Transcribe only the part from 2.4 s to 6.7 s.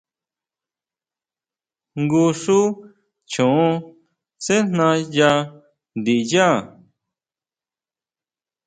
xú choon sejna yá ndiyá.